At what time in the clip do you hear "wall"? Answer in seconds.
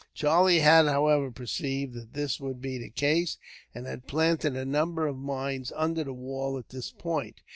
6.11-6.57